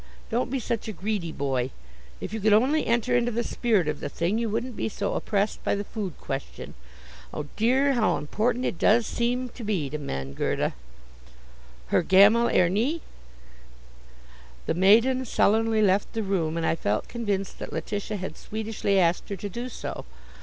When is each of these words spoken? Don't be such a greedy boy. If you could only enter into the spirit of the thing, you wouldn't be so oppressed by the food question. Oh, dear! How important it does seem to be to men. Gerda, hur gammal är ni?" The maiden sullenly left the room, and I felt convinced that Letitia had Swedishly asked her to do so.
Don't 0.31 0.49
be 0.49 0.59
such 0.59 0.87
a 0.87 0.93
greedy 0.93 1.31
boy. 1.31 1.69
If 2.19 2.33
you 2.33 2.39
could 2.39 2.53
only 2.53 2.87
enter 2.87 3.15
into 3.15 3.31
the 3.31 3.43
spirit 3.43 3.87
of 3.87 3.99
the 3.99 4.09
thing, 4.09 4.39
you 4.39 4.49
wouldn't 4.49 4.75
be 4.75 4.89
so 4.89 5.13
oppressed 5.13 5.63
by 5.63 5.75
the 5.75 5.83
food 5.83 6.15
question. 6.19 6.73
Oh, 7.31 7.45
dear! 7.55 7.93
How 7.93 8.17
important 8.17 8.65
it 8.65 8.79
does 8.79 9.05
seem 9.05 9.49
to 9.49 9.63
be 9.63 9.91
to 9.91 9.99
men. 9.99 10.33
Gerda, 10.33 10.73
hur 11.89 12.01
gammal 12.01 12.49
är 12.49 12.67
ni?" 12.67 13.01
The 14.65 14.73
maiden 14.73 15.23
sullenly 15.23 15.83
left 15.83 16.11
the 16.13 16.23
room, 16.23 16.57
and 16.57 16.65
I 16.65 16.75
felt 16.75 17.07
convinced 17.07 17.59
that 17.59 17.71
Letitia 17.71 18.17
had 18.17 18.37
Swedishly 18.37 18.97
asked 18.99 19.29
her 19.29 19.35
to 19.35 19.49
do 19.49 19.69
so. 19.69 20.05